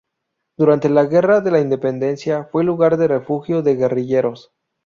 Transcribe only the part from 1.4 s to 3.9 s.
de la Independencia fue lugar de refugio de